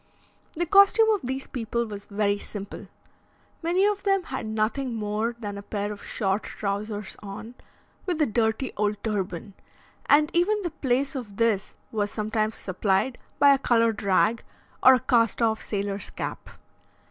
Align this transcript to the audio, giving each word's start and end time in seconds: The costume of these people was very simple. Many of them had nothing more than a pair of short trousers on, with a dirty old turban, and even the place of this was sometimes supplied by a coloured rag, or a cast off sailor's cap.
The 0.55 0.65
costume 0.65 1.09
of 1.11 1.21
these 1.23 1.45
people 1.45 1.85
was 1.85 2.05
very 2.07 2.39
simple. 2.39 2.87
Many 3.61 3.85
of 3.85 4.01
them 4.01 4.23
had 4.23 4.47
nothing 4.47 4.95
more 4.95 5.35
than 5.37 5.59
a 5.59 5.61
pair 5.61 5.91
of 5.91 6.03
short 6.03 6.41
trousers 6.41 7.15
on, 7.21 7.53
with 8.07 8.19
a 8.19 8.25
dirty 8.25 8.73
old 8.77 8.95
turban, 9.03 9.53
and 10.07 10.31
even 10.33 10.59
the 10.63 10.71
place 10.71 11.13
of 11.13 11.37
this 11.37 11.75
was 11.91 12.09
sometimes 12.09 12.55
supplied 12.55 13.19
by 13.37 13.53
a 13.53 13.59
coloured 13.59 14.01
rag, 14.01 14.43
or 14.81 14.95
a 14.95 14.99
cast 14.99 15.39
off 15.39 15.61
sailor's 15.61 16.09
cap. 16.09 16.49